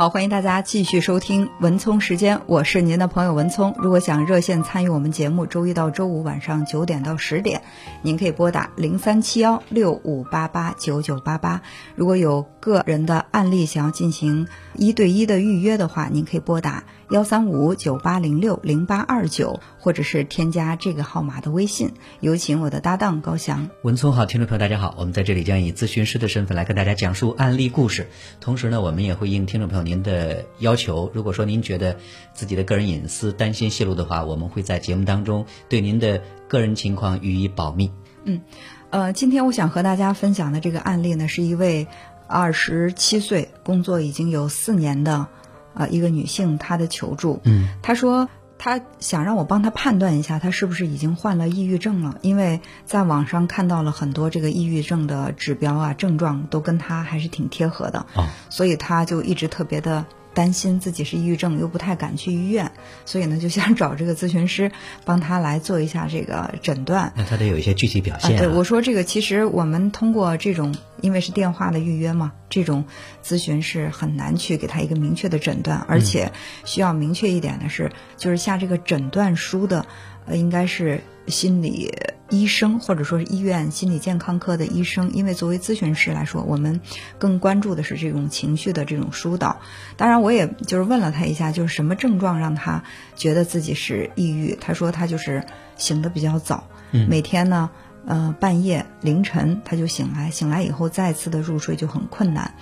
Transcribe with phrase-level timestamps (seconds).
[0.00, 3.74] 好，欢迎大家继续收听文聪时间，我是您的朋友文聪。
[3.76, 7.60] 如果想热线参与我们节目，周一到周五晚上九点到十点，
[8.00, 11.60] 您可以拨打零三七幺六五八八九九八八。
[11.96, 21.92] 如果有个人的案例想要进行一对一的预约的话，您可以拨打幺三五九八零六零八二九，或者是添加这个号码的微信。
[22.20, 23.68] 有请我的搭档高翔。
[23.82, 28.06] 文聪好，听众朋友大家好，我们在这里将以咨询师的身份来跟大家讲述案例故事，
[28.40, 31.96] 同时呢，我们也会应听众朋友您的要求，如果说您觉得
[32.34, 37.90] 自己的个人隐私担心泄露的话，我们会在节目当中对您的个人情况予以保密。
[38.24, 38.42] 嗯，
[38.90, 41.86] 呃，今天我想和大家分享的这个案例呢，是一位
[42.26, 45.26] 二十七岁、工作已经有四年的
[45.74, 47.40] 呃一个女性，她的求助。
[47.44, 48.28] 嗯，她说
[48.62, 58.04] 她想让我帮他判断一下，他是不是已经患了抑郁症了，因为在网上看到了很多这个抑郁症的指标啊、症状，都跟他还是挺贴合的。
[58.14, 60.04] 哦，所以他就一直特别的。
[60.32, 62.72] 担心自己是抑郁症，又不太敢去医院，
[63.04, 64.70] 所以呢，就想找这个咨询师
[65.04, 67.12] 帮他来做一下这个诊断。
[67.16, 68.38] 那他得有一些具体表现、啊。
[68.38, 72.84] 对，我说这个其实我们通过这种，因为是电话的预约嘛，这种
[73.24, 76.32] 咨询是很难去给他一个明确的诊断，而且
[76.64, 79.86] 需要明确一点的是，就是下这个诊断书的，
[80.30, 81.92] 呃，应该是心理
[82.30, 86.80] 医生或者说是医院心理健康科的医生，因为作为咨询师来说，我们
[87.18, 89.60] 更关注的是这种情绪的这种疏导。
[89.96, 92.84] 当然，我也就是问了他一下，就是什么症状让他
[93.16, 94.56] 觉得自己是抑郁？
[94.60, 95.44] 他说他就是
[95.76, 96.68] 醒得比较早，
[97.08, 97.68] 每天呢，
[98.06, 102.54] 呃，半夜凌晨他就醒来，醒来以后再次的入睡就很困难。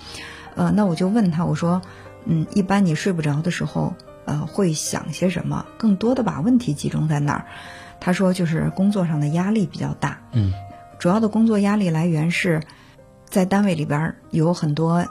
[0.55, 1.81] 呃，那我就问他，我说，
[2.25, 3.93] 嗯，一般你睡不着的时候，
[4.29, 5.65] 呃，会想些什么？
[5.79, 7.45] 更多的把问题集中在哪儿？
[7.99, 10.53] 他说就是工作上的压力比较大，嗯，
[10.99, 12.61] 主要的工作压力来源是
[13.25, 15.07] 在单位里边有很多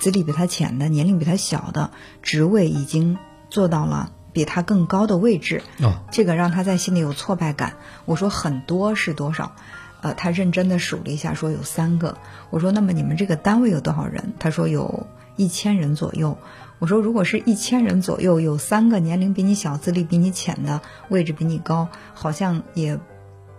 [0.00, 1.90] 资历比他浅的、年龄比他小的，
[2.22, 3.18] 职位已经
[3.50, 7.74] 做到了比他更高的位置，哦，这个让他在心里有挫败感。
[8.06, 9.52] 我说很多是多少？
[10.00, 12.16] 呃，他认真的数了一下，说有三个。
[12.48, 14.32] 我说那么你们这个单位有多少人？
[14.38, 15.06] 他说有
[15.36, 16.38] 一千人左右。
[16.82, 22.98] 我说，如果是一千人左右，有三个年龄比你小、资历比你浅的，位置比你高，好像也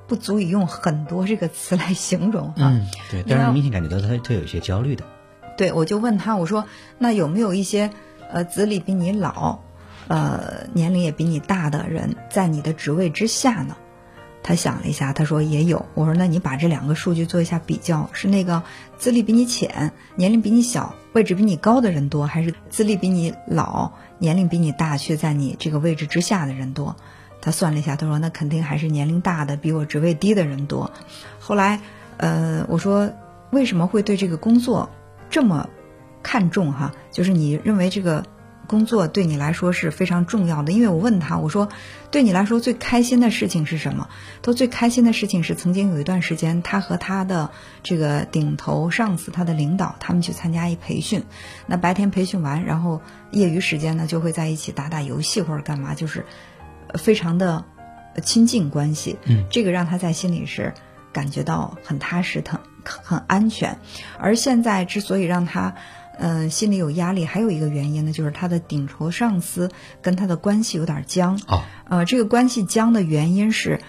[0.09, 2.55] 不足以用很多这个词来形容啊。
[2.57, 5.05] 嗯，对，但是明显感觉到他他有一些焦虑的。
[5.55, 6.65] 对，我就问他，我说，
[6.97, 7.91] 那有没有一些
[8.29, 9.59] 呃资历比你老，
[10.09, 13.77] 呃年龄也比你大的人在你的职位之下呢？
[14.43, 15.85] 他想了一下，他说也有。
[15.93, 18.61] 我说那你把这两个数据做一下比较，是那个
[18.97, 26.95] 资历比你浅、年龄比你小、位置比你高的人多，还是资历比你老、年龄比你大却在你这个位置之下的人多？
[27.41, 30.91] 他算了一下，他说那肯定还是年龄大的比我职位低的人多。
[31.39, 31.79] 后来，
[32.17, 33.11] 呃，我说
[33.51, 34.89] 为什么会对这个工作
[35.29, 35.69] 这么
[36.21, 36.91] 看重哈？
[37.11, 38.25] 就是你认为这个。
[38.65, 41.69] 工作对你来说是非常重要的，因为我问他，我说，
[42.11, 44.07] 对你来说最开心的事情是什么？
[44.41, 47.51] 他最开心的事情是曾经有一段时间，他和他的
[47.83, 51.23] 这个顶头上司、他的领导，他们去参加一培训。
[51.65, 56.25] 那白天培训完，然后业余时间呢，就会在一起打打游戏或者干嘛，就是
[56.95, 57.65] 非常的
[58.23, 59.17] 亲近关系。
[59.25, 60.73] 嗯，这个让他在心里是
[61.11, 63.77] 感觉到很踏实、很很安全。
[64.17, 65.75] 而现在之所以让他。
[66.17, 71.39] 嗯，心里有压力，还有一个原因呢，就是他的顶头上司跟他的关系有点僵。
[71.47, 73.79] 哦，呃，这个关系僵的原因是，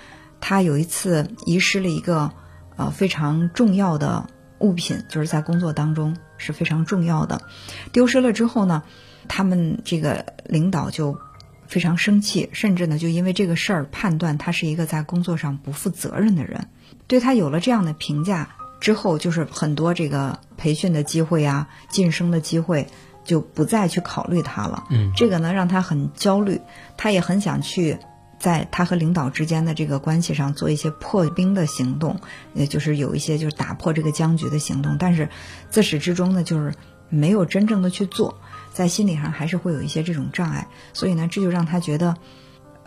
[0.40, 2.32] 他有一次遗失了一个
[2.76, 4.26] 呃非常重要的
[4.58, 7.42] 物品，就是在工作当中是非常重要的。
[7.92, 8.82] 丢失了之后呢，
[9.28, 11.18] 他们这个领导就
[11.66, 16.68] 非常生气，甚至呢就因为这个事儿判断他是一个在工作上不负责任的人，
[17.06, 18.48] 对他有了这样的评价。
[18.84, 22.86] 之后就是很多这个培训的机会啊，晋升的机会
[23.24, 24.84] 就不再去考虑他了。
[24.90, 26.60] 嗯，这个呢让他很焦虑，
[26.98, 27.96] 他也很想去
[28.38, 32.20] 在他和领导之间的这个关系上做一些破冰的行动，
[32.52, 34.98] 也就是有一些就是打破这个僵局的行动。
[34.98, 35.30] 但是
[35.70, 36.74] 自始至终呢，就是
[37.08, 38.38] 没有真正的去做，
[38.74, 40.68] 在心理上还是会有一些这种障碍。
[40.92, 42.14] 所以呢，这就让他觉得。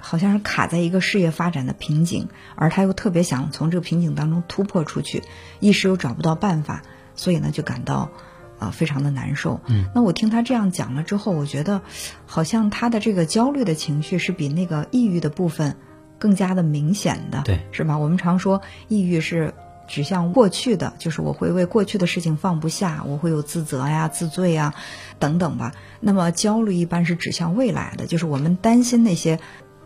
[0.08, 5.22] 好像是卡在一个事业发展的瓶颈，而他又特别想从这个瓶颈当中突破出去，
[5.60, 6.82] 一时又找不到办法，
[7.14, 8.10] 所以呢就感到
[8.58, 9.60] 啊非常的难受。
[9.66, 11.82] 嗯，那我听他这样讲了之后，我觉得
[12.26, 15.76] 好像他的这个焦虑的情绪是比那个抑郁的部分
[16.18, 17.98] 更加的明显的，对，是吧？
[17.98, 19.54] 我们常说抑郁是
[19.90, 24.74] 指向过去的，就是我会为过去的事情放不下，我会有自责呀、自罪呀
[25.20, 25.74] 等等吧。
[26.00, 29.38] 那么焦虑一般是指向未来的，就是我们担心那些。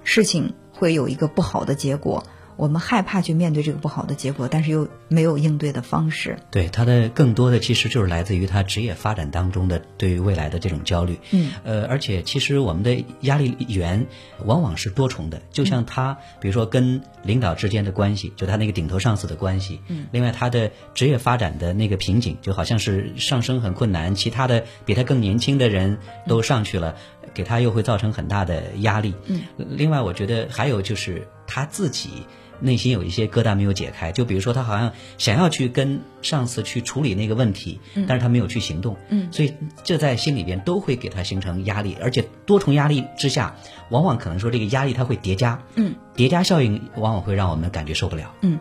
[0.03, 2.23] 事情会有一个不好的结果，
[2.57, 6.37] 我们害怕去面对这个不好的结果，但是又没有应对的方式。
[6.51, 11.17] 对他的更多的其实就是来自于他职业发展当中的对于未来的这种焦虑。
[11.31, 14.05] 嗯，呃，而且其实我们的压力源
[14.45, 19.79] 往往是多重的，就像他，比如说跟领导之间的关系，就他那个顶头上司的关系。
[19.87, 26.95] 嗯，另外他的职业发展的那个瓶颈，就好像是上升很困难，其他的比他更年轻的人都上去了，
[27.33, 29.13] 给他又会造成很大的压力。
[29.25, 32.25] 嗯，另外我觉得还有就是他自己。
[32.63, 43.55] 内心有一些疙瘩没有解开，就比如说他好像想要去跟上司去处理那个问题，嗯但是他没有去行动，嗯，所以这在心里边都会给他形成压力，而且多重压力之下，
[43.89, 48.59] 往往可能说这个压力它会叠加，嗯，叠加效应往往会让我们感觉受不了，嗯，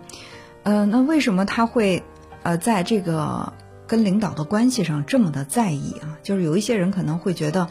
[0.62, 2.02] 呃，那为什么他会
[2.42, 3.52] 呃在这个
[3.86, 6.16] 跟领导的关系上这么的在意啊？
[6.22, 7.68] 就是有一些人可能会觉得，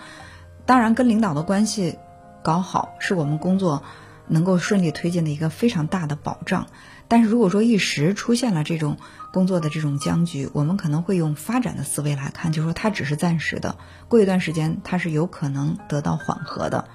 [0.69, 1.97] 当然跟领导的关系
[2.43, 3.81] 搞好是我们工作。
[4.31, 6.67] 能够顺利推进的一个非常大的保障，
[7.07, 8.97] 但是如果说一时出现了这种
[9.33, 13.75] 工作的这种僵局，我们可能会用发展的思维来看，就是说它只是暂时的，
[14.07, 16.89] 过一段时间它是有可能得到缓和的。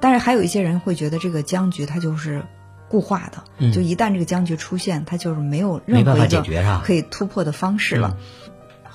[0.00, 2.42] 但是还有一些人会觉得这个僵局它就是
[2.88, 6.42] 固化的，就一旦这个僵局出现，它就是没有任何一个
[6.84, 8.16] 可以突破的方式了。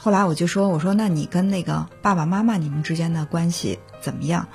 [0.08, 4.48] 后来我就说，我说那你跟那个爸爸妈妈你们之间的关系怎么样？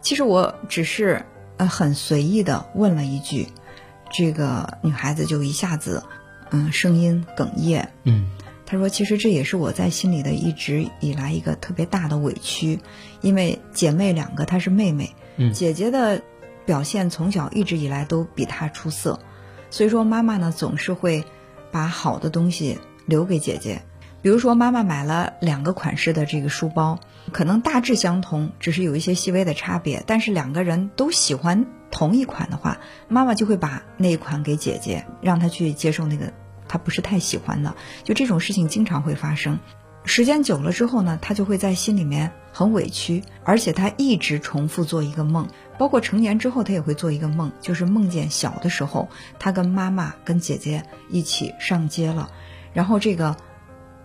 [0.00, 1.26] 其实我只是。
[1.56, 3.46] 呃，很随意的问了一句，
[4.10, 6.02] 这个女孩子就一下子，
[6.50, 8.28] 嗯，声音哽咽，嗯，
[8.66, 12.80] 她说：“其实这也是我在心里的一直以来一个特别大的委屈，
[13.20, 16.22] 因为姐妹两个，她是妹妹，嗯，姐姐的
[16.66, 19.20] 表现从小一直以来都比她出色，
[19.70, 21.24] 所以说妈妈呢总是会
[21.70, 23.82] 把好的东西留给姐姐，
[24.24, 26.98] 比如说妈妈买了两个款式的这个书包。”
[27.30, 30.02] 可能大致相同，只是有一些细微的差别。
[30.06, 32.78] 但是两个人都喜欢同一款的话，
[33.08, 36.32] 妈妈就会把那一款给姐姐，让她去接受那个
[36.68, 37.74] 她不是太喜欢的。
[38.02, 39.58] 就这种事情经常会发生。
[40.04, 45.48] 时间久了之后呢，她就会在心里面很委屈，而且她一直重复做一个梦，
[45.78, 52.30] 包括成年之后，她也会做一个梦，就是梦见小的时候，她跟妈妈、跟姐姐一起上街了，
[52.74, 53.36] 然后这个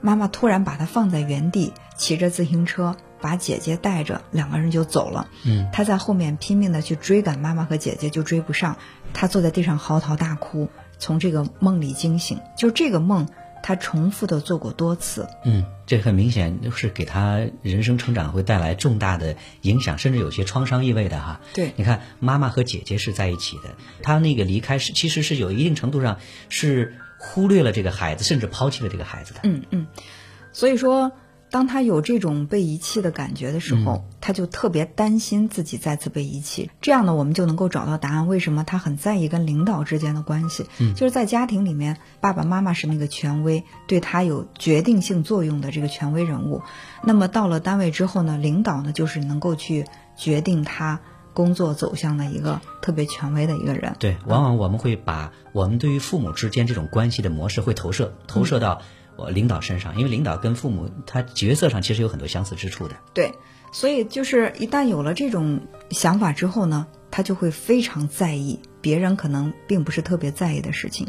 [0.01, 2.95] 妈妈突然把他放在原地，骑着自行车。
[3.21, 5.27] 把姐姐带着，两个人就走了。
[5.45, 8.77] 嗯，他在后面拼命的去追赶妈妈和姐姐，就追不上。
[9.13, 10.69] 他坐在地上嚎啕大哭，
[10.99, 12.39] 从这个梦里惊醒。
[12.55, 13.27] 就这个梦，
[13.61, 15.27] 他重复的做过多次。
[15.43, 21.41] 嗯，这很明显是给他人生成长会带来重大的影响，甚至有些创伤意味的哈。
[21.53, 29.42] 对，你看妈妈和姐姐是在一起的，他那个离开是其实是有一定程度上是忽略了这个孩子，甚至抛弃了这个孩子的。
[29.44, 29.88] 嗯嗯，
[30.51, 31.12] 所以说。
[31.51, 36.69] 当他有这种被遗弃的感觉的时候，他就特别担心自己再次被遗弃。
[36.80, 40.68] 这样呢，我们就能够找到答案：为什么他很在意跟领导之间的关系？
[40.77, 46.62] 嗯，就是在家庭里面，爸爸妈妈是那个权威，对他有决定性作用的这个权威人物。
[47.04, 51.01] 那么到了单位之后呢，领导呢就是能够去决定他
[51.39, 53.95] 工作走向的一个特别权威的一个人。
[53.97, 58.81] 对，往往我们会把我们对于父母之间这种关系的模式会投射投射到。
[59.15, 62.95] 我领导身上，因为领导跟父母他角色上其实有很多相似之处的。
[63.13, 63.33] 对，
[63.74, 65.59] 所以就是一旦有了这种
[65.89, 71.07] 想法之后呢，他就会非常在意别人可能并不是特别在意的事情。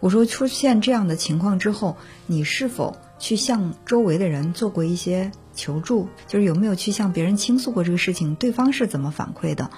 [0.00, 1.96] 我说出现这样的情况之后，
[2.26, 6.08] 你是否去向周围的人做过一些求助？
[6.28, 8.36] 就是有没有去向别人倾诉过这个事情？
[8.36, 9.70] 对方是怎么反馈的？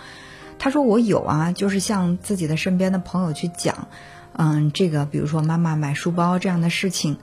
[0.58, 3.88] 他说我有啊，就是向自己的身边的朋友去讲，
[4.32, 7.16] 嗯，这个比如说妈妈买书包这样的事情。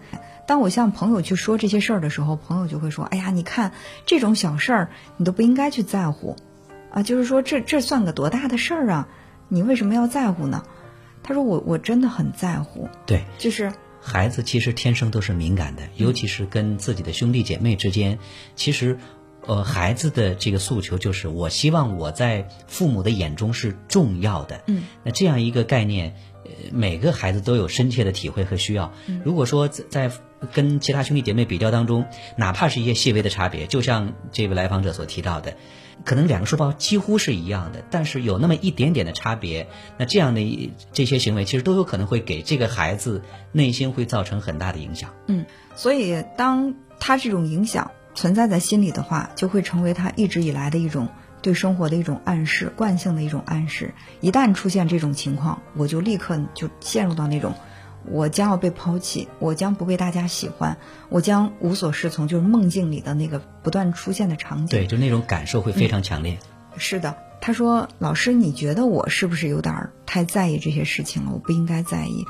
[0.47, 3.71] 当我向朋友去说这些事儿的时候，朋友就会说：“哎呀，你看
[4.05, 6.35] 这种小事儿，你都不应该去在乎，
[6.91, 9.07] 啊，就是说这这算个多大的事儿啊？
[9.47, 10.63] 你为什么要在乎呢？”
[11.23, 13.73] 他说：“我我真的很在乎。”对，就是
[14.05, 18.19] 孩子其实天生都是敏感的，尤其是跟自己的兄弟姐妹之间，
[18.55, 18.99] 其实，
[19.47, 24.61] 呃，孩子的这个诉求就是我希望我在父母的眼中是重要的。
[24.67, 28.93] 嗯，那这样一个概念，呃，每个孩子都有深切的体会和需要。
[29.23, 30.11] 如果说在
[30.53, 35.55] 跟其他兄弟姐妹比较当中，哪怕是一些细微的差别，就像这位来访者所提到的，
[36.03, 45.13] 可能两个书包几乎是一样的，但是有那么一点点的差别，那这样的一这些行为其实都有可能会给这个孩子内心会造成很大的影响。
[45.27, 51.07] 嗯，所以当他这种影响存在在心里的话，就会成为他一直以来的一种
[51.41, 53.93] 对生活的一种暗示，惯性的一种暗示。
[54.19, 57.53] 一旦出现这种情况，我就立刻就陷入到那种。
[58.11, 60.77] 我将要被抛弃，我将不被大家喜欢，
[61.09, 64.67] 我将无所适从，就是梦境里的那个不断出现的场景。
[64.67, 66.37] 对，就那种感受会非常强烈。
[66.77, 71.31] 是的，他说：“老师，你觉得我是不是有点太在意这些事情了？
[71.33, 72.25] 我不应该在意。”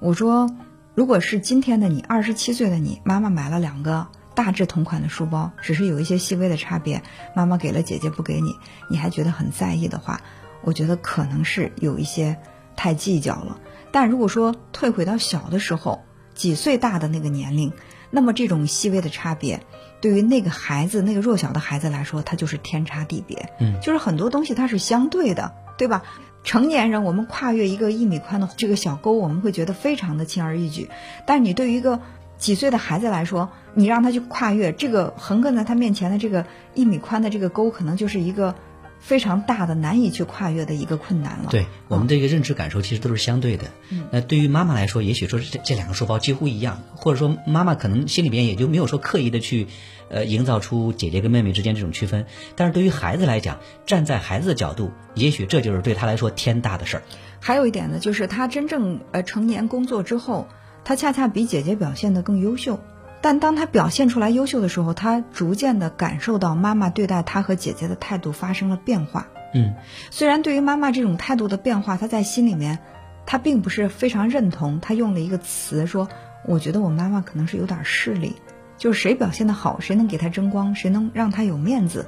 [0.00, 0.48] 我说
[0.94, 7.02] ：“如果是今天的你，二十七岁的你，妈妈买了两个大致同款的书包，只是有一些细微的差别，
[7.34, 8.54] 妈妈给了姐姐不给你，
[8.90, 10.20] 你还觉得很在意的话，
[10.62, 12.36] 我觉得可能是有一些
[12.76, 13.58] 太计较了。
[13.90, 16.02] 但如果说退回到小的时候，
[16.34, 17.72] 几岁大的那个年龄，
[18.10, 19.60] 那么这种细微的差别。”
[20.00, 23.50] 对于那个孩子，那个弱小的孩子来说，它就是天差地别。
[23.58, 26.04] 嗯，就是很多东西它是相对的，对吧？
[26.44, 30.88] 成年人我们跨越一个一米宽的这个小沟，我们会觉得非常的轻而易举。
[31.26, 32.00] 但你对于一个
[32.36, 38.54] 几岁的孩子来说，你让他去跨越这个横亘在他面前的这个一米宽的这个沟，可能就是一个。
[39.00, 41.48] 非常大的、难以去跨越的一个困难了。
[41.50, 43.66] 对我们这个认知感受其实都是相对的。
[43.90, 49.66] 嗯，那对于妈妈来说，也许说这这两个书包几乎一样，或者说妈妈可能心里边也就没有说刻意的去，
[50.10, 52.26] 呃，营造出姐姐跟妹妹之间这种区分。
[52.56, 57.02] 但是对于孩子来讲，站在孩子的角度，也许这就是对他来说天大的事儿。
[57.40, 60.48] 还有一点呢，就是他真正呃成年工作之后，
[60.84, 62.80] 他恰恰比姐姐表现的更优秀。
[63.20, 69.26] 但当他表现出来优秀的时候，他逐渐的感受到妈妈对待他和姐姐的态度发生了变化。
[69.54, 69.74] 嗯，
[70.10, 72.78] 虽然对于妈妈这种态度的变化，他在心里面，
[73.26, 74.78] 他并不是非常认同。
[74.78, 76.08] 他用了一个词说
[76.46, 78.36] ：“我觉得我妈妈可能是有点势利，
[78.76, 82.06] 就是谁表现的好，谁能给他争光，谁能让他有面子，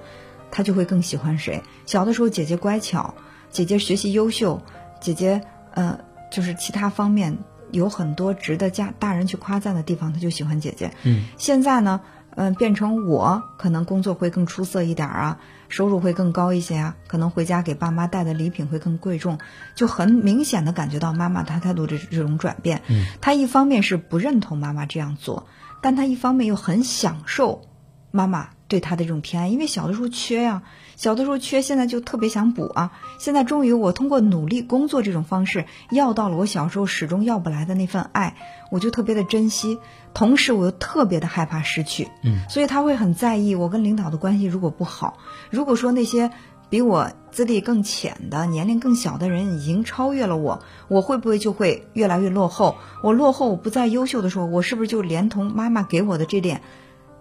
[0.50, 1.62] 他就会更喜欢谁。
[1.86, 3.14] 小的时候，姐姐乖巧，
[3.50, 4.62] 姐姐学习优秀，
[5.00, 5.40] 姐姐
[5.72, 5.98] 呃，
[6.30, 7.36] 就是其他方面。”
[7.72, 10.92] 有很多值得家大人去夸赞的地方，他就喜欢姐姐。
[11.04, 12.00] 嗯，现在呢，
[12.36, 19.38] 嗯，变成我可能工作会更出色一点啊，收入会更高一些啊，可能回家给爸妈带的礼品会更贵重，
[19.74, 22.82] 就很明显的感觉到妈妈她态度的这种转变。
[22.88, 25.46] 嗯，他一方面是不认同妈妈这样做，
[25.80, 27.62] 但她一方面又很享受
[28.10, 30.62] 妈妈对他的这种偏爱，因为小的时候缺呀。
[30.96, 32.92] 小的时候缺，现在就特别想补啊！
[33.18, 38.36] 现在终于我通过努力工作这种方式要到了我小时候始终要不来的那份爱，
[38.70, 39.78] 我就特别的珍惜，
[40.12, 42.08] 同时我又特别的害怕失去。
[42.22, 45.16] 嗯，所以他会很在意我跟领导的关系如果不好，
[45.48, 46.30] 如果说那些
[46.68, 52.76] 比我资历更浅的、年龄更小的人已经超越了我，我会不会就会越来越落后？
[53.02, 56.60] 我落后，我不再优秀的时候，我是不是就连同妈妈给我的这点？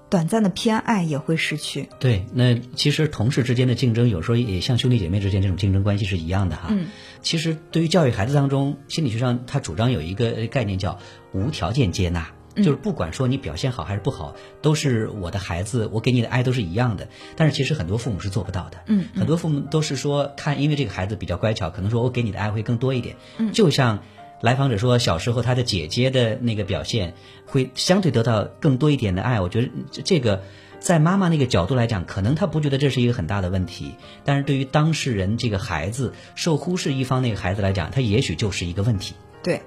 [0.09, 1.87] 短暂的偏爱也会失去。
[1.99, 6.67] 对，那其实同事之间的竞争，有时候也像兄弟姐妹之间这种竞争关系是一样的哈。
[6.69, 6.87] 嗯，
[7.21, 10.97] 其实对于教育孩子当中，心理学上他主张有一个概念叫
[11.31, 17.07] 无条件接纳，就是不管说你表现好还是不好，都是我的孩子，我给你的爱都是一样的。
[17.35, 18.79] 但是其实很多父母是做不到的。
[18.87, 23.15] 嗯，很多父母都是说看，因为这个孩子比较乖巧，可能说我给你的爱会更多一点。
[23.37, 24.03] 嗯，就像。
[24.41, 27.13] 来访者说，小时候他的姐姐的那个表现
[27.45, 29.41] 会相对得到更多一点的爱。
[29.41, 29.69] 我觉得
[30.03, 30.43] 这个
[30.79, 39.15] 在妈妈那个角度来讲，可能他不觉得这是一个很大的问题，但是对于当事人这个孩子受忽视一方那个孩子来讲，他也许就是一个问题。
[39.43, 39.61] 对。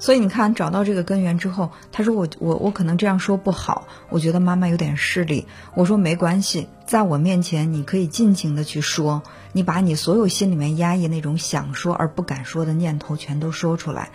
[0.00, 5.46] 所以你看，找到这个根源之后，他说我我我可能这样说不好，我觉得妈妈有点势利。
[5.74, 14.10] 我说没关系，在我面前你可以尽情的去说，你把你所有心里面压抑那种想说而不敢说的念头全都说出来。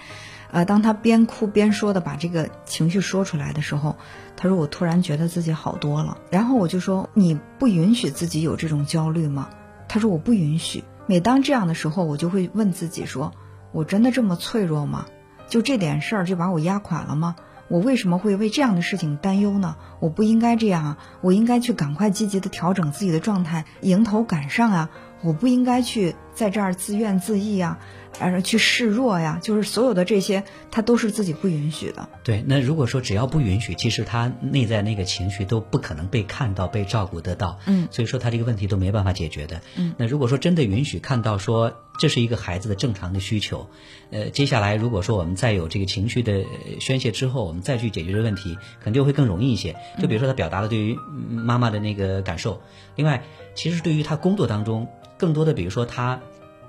[0.52, 3.96] 呃，当他边哭边说的把这个情绪说出来的时候，
[4.36, 6.18] 他说我突然觉得自己好多了。
[6.32, 9.50] 然后我就说你不允许自己有这种焦虑吗？
[9.88, 10.84] 他说我不允许。
[11.06, 13.34] 每当这样的时候，我就会问自己说，
[13.72, 15.06] 我真的这么脆弱吗？
[15.48, 17.36] 就这点事儿就把我压垮了吗？
[17.68, 19.76] 我为什么会为这样的事情担忧呢？
[20.00, 20.98] 我不应该这样啊！
[21.22, 24.90] 我应该去赶快积极的调整自己的状态，迎头赶上啊！
[25.24, 27.80] 我不应该去在这儿自怨自艾呀。
[28.18, 32.08] 而去示弱呀，就是所有的这些，他都是自己不允许的。
[32.24, 37.60] 对，那如果说只要不允许，其实他内在那个情绪都不可能被看到、被照顾得到。
[37.66, 39.60] 嗯，所以说他这个问题都没办法解决的。
[39.76, 43.68] 嗯，那如果说真的允许看到说这是一个孩子的正常的需求，
[44.12, 46.46] 呃，接下来如果说我们再有这个情绪的
[46.80, 49.76] 宣泄之后，我们再去解决这个问题，可能就会更容易一些。
[50.02, 50.98] 就比如说他表达了对于
[51.30, 52.62] 妈妈的那个感受，
[52.96, 53.26] 另外，
[53.56, 54.88] 其实对于他工作当中
[55.18, 56.20] 更多的，比如说他。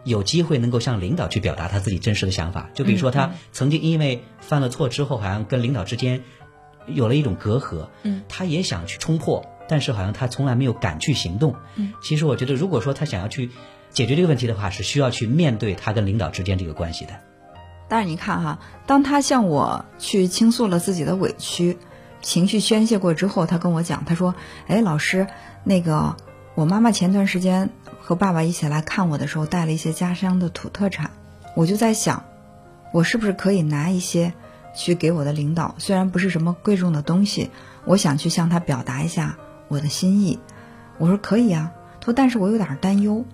[0.04, 6.22] 有机会能够向领导去表达他自己真实的想法，就比如说他曾经因为犯了错之后，好像跟领导之间
[6.86, 13.50] 有了一种隔阂，嗯，他也想去冲破，但是好像他从来没有敢去行动，嗯，其实我觉得，如果说他想要去
[13.90, 17.12] 解决这个问题的话，是需要去面对他跟领导之间这个关系的。
[17.88, 21.78] 但是你看哈，当他向我去倾诉了自己的委屈，
[22.22, 24.36] 情绪宣泄过之后，他跟我讲，他说
[24.68, 25.26] ：“哎，老师，
[25.64, 26.16] 那个
[26.56, 27.70] 我妈妈前段时间。”
[28.06, 31.10] 和爸爸一起来看我的时候，带了一些家乡的土特产，
[31.56, 32.22] 我就在想，
[32.92, 34.32] 我是不是可以拿一些
[34.76, 35.74] 去给我的领导？
[35.78, 37.50] 虽然不是什么贵重的东西，
[37.84, 40.38] 我想去向他表达一下我的心意。
[40.98, 43.24] 我说可以啊，他说但是我有点担忧，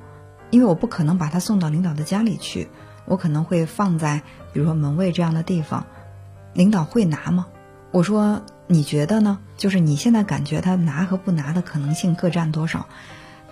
[0.48, 2.70] 因为我不可能把他送到领导的家里去，
[3.04, 4.22] 我可能会放在
[4.54, 5.84] 比如说门卫这样的地方，
[6.54, 7.46] 领导会拿吗？
[7.90, 9.38] 我说你觉得呢？
[9.62, 12.84] 就是你现在感觉他拿和不拿的可能性各占多少？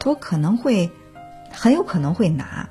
[0.01, 0.91] 他说可能会，
[1.53, 2.69] 很有可能会拿，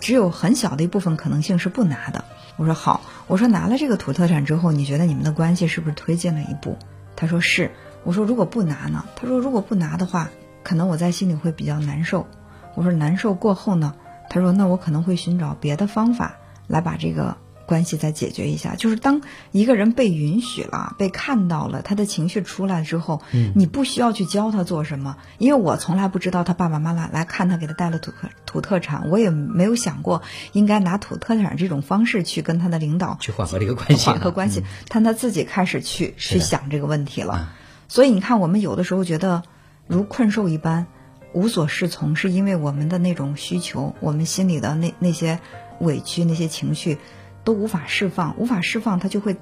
[0.00, 2.24] 只有很小的一部分可能性是不拿的。
[2.56, 6.76] 我说好，我说拿了这个土特产之后，你觉得你们的关系是不是推进了一步？
[7.14, 7.70] 他说是。
[8.02, 9.04] 我说如果不拿呢？
[9.14, 10.28] 他说如果不拿的话，
[10.64, 12.26] 可能我在心里会比较难受。
[12.74, 13.94] 我说难受过后呢？
[14.28, 16.34] 他说那我可能会寻找别的方法
[16.66, 17.36] 来把这个。
[17.70, 19.22] 关系再解决一下，就是当
[19.52, 30.22] 一个人被允许了、被看到了，他的情绪出来之后，嗯，你不需要去教他做什么，因为我从来不知道他爸爸妈妈来看他给他带了土特土特产，我也没有想过
[30.52, 37.52] 应该拿土特产这种方式去跟他的领导去缓和这个关系，缓和关系，但他自己开始去去想这个问题了。
[37.86, 39.44] 所以你看，我们有的时候觉得
[39.86, 40.86] 如困兽一般，
[41.32, 45.38] 无所适从，是因为我们的那种需求，我们心里的那那些
[45.78, 46.98] 委屈、那些情绪。
[47.44, 49.36] 都无法释放，无法释放，它就会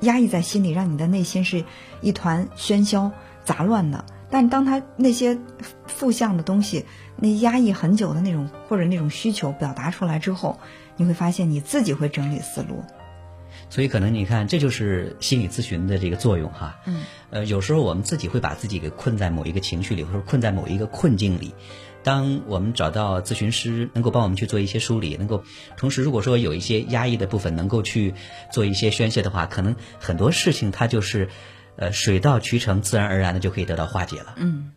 [0.00, 1.64] 压抑在心里，让你的内心是
[2.00, 3.12] 一团喧嚣
[3.44, 4.04] 杂乱的。
[4.30, 5.38] 但当他那些
[5.86, 10.58] 负向的东西，那压抑很久的那种或者那种需求表达出来之后，
[10.96, 12.82] 你会发现你自己会整理思路。
[13.68, 16.78] 所以可能你看，这就是心理咨询的这个作用哈。
[16.86, 17.02] 嗯。
[17.28, 21.54] 呃，有时候我们自己会把自己给困在某一个情绪里，或者困在某一个困境里。
[22.02, 25.44] 当我们找到咨询师，能够帮我们去做一些梳理，能够
[25.76, 28.14] 同时，如果说有一些压抑的部分，能够去
[28.50, 31.28] 做一些宣泄的话，可能很多事情它就是，
[31.76, 34.34] 呃，水到渠成，自然而然的就可以得到化解了。
[34.36, 34.72] 嗯。